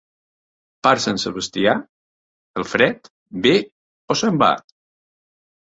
[0.87, 1.75] Per Sant Sebastià
[2.63, 3.13] el fred
[3.47, 3.55] ve
[4.15, 4.51] o se'n va.